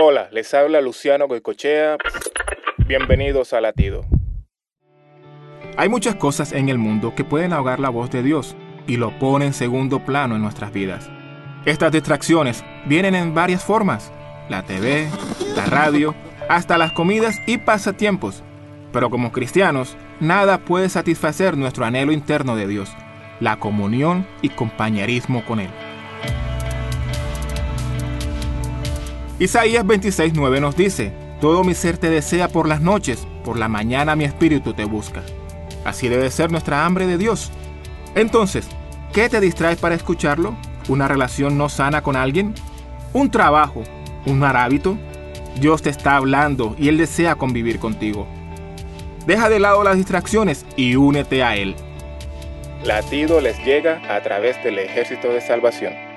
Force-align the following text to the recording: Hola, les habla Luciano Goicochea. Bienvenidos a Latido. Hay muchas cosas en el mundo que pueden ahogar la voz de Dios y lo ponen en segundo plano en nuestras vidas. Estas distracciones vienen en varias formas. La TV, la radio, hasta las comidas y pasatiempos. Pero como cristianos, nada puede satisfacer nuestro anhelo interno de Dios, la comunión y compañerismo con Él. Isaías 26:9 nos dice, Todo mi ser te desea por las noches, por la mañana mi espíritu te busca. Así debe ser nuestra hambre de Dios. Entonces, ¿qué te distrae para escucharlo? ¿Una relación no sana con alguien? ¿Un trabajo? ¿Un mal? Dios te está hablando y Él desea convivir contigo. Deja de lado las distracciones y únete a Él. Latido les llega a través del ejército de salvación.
Hola, 0.00 0.28
les 0.30 0.54
habla 0.54 0.80
Luciano 0.80 1.26
Goicochea. 1.26 1.96
Bienvenidos 2.86 3.52
a 3.52 3.60
Latido. 3.60 4.04
Hay 5.76 5.88
muchas 5.88 6.14
cosas 6.14 6.52
en 6.52 6.68
el 6.68 6.78
mundo 6.78 7.16
que 7.16 7.24
pueden 7.24 7.52
ahogar 7.52 7.80
la 7.80 7.88
voz 7.88 8.08
de 8.08 8.22
Dios 8.22 8.54
y 8.86 8.96
lo 8.96 9.18
ponen 9.18 9.48
en 9.48 9.54
segundo 9.54 10.04
plano 10.04 10.36
en 10.36 10.42
nuestras 10.42 10.72
vidas. 10.72 11.10
Estas 11.64 11.90
distracciones 11.90 12.62
vienen 12.86 13.16
en 13.16 13.34
varias 13.34 13.64
formas. 13.64 14.12
La 14.48 14.62
TV, 14.62 15.08
la 15.56 15.66
radio, 15.66 16.14
hasta 16.48 16.78
las 16.78 16.92
comidas 16.92 17.34
y 17.48 17.58
pasatiempos. 17.58 18.44
Pero 18.92 19.10
como 19.10 19.32
cristianos, 19.32 19.96
nada 20.20 20.58
puede 20.58 20.90
satisfacer 20.90 21.56
nuestro 21.56 21.84
anhelo 21.84 22.12
interno 22.12 22.54
de 22.54 22.68
Dios, 22.68 22.88
la 23.40 23.58
comunión 23.58 24.28
y 24.42 24.50
compañerismo 24.50 25.44
con 25.44 25.58
Él. 25.58 25.70
Isaías 29.38 29.84
26:9 29.84 30.60
nos 30.60 30.76
dice, 30.76 31.12
Todo 31.40 31.62
mi 31.62 31.74
ser 31.74 31.96
te 31.96 32.10
desea 32.10 32.48
por 32.48 32.66
las 32.66 32.80
noches, 32.80 33.26
por 33.44 33.56
la 33.56 33.68
mañana 33.68 34.16
mi 34.16 34.24
espíritu 34.24 34.72
te 34.72 34.84
busca. 34.84 35.22
Así 35.84 36.08
debe 36.08 36.28
ser 36.30 36.50
nuestra 36.50 36.84
hambre 36.84 37.06
de 37.06 37.18
Dios. 37.18 37.52
Entonces, 38.16 38.66
¿qué 39.12 39.28
te 39.28 39.40
distrae 39.40 39.76
para 39.76 39.94
escucharlo? 39.94 40.56
¿Una 40.88 41.06
relación 41.06 41.56
no 41.56 41.68
sana 41.68 42.02
con 42.02 42.16
alguien? 42.16 42.52
¿Un 43.12 43.30
trabajo? 43.30 43.84
¿Un 44.26 44.40
mal? 44.40 44.80
Dios 45.60 45.82
te 45.82 45.90
está 45.90 46.16
hablando 46.16 46.74
y 46.76 46.88
Él 46.88 46.98
desea 46.98 47.36
convivir 47.36 47.78
contigo. 47.78 48.26
Deja 49.24 49.48
de 49.48 49.60
lado 49.60 49.84
las 49.84 49.96
distracciones 49.96 50.66
y 50.76 50.96
únete 50.96 51.44
a 51.44 51.54
Él. 51.54 51.76
Latido 52.84 53.40
les 53.40 53.64
llega 53.64 54.02
a 54.08 54.20
través 54.22 54.62
del 54.64 54.78
ejército 54.80 55.28
de 55.28 55.40
salvación. 55.40 56.07